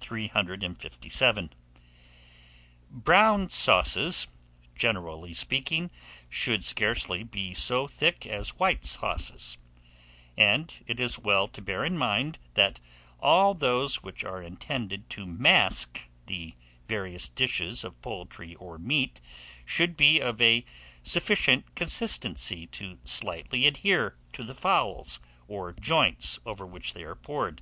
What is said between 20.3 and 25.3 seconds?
a sufficient consistency to slightly adhere to the fowls